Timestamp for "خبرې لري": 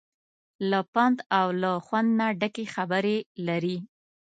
2.75-3.77